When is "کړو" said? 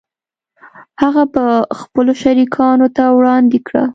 3.67-3.83